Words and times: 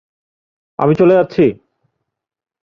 আমি 0.79 0.93
চলে 0.95 1.13
যাচ্ছি! 1.13 1.45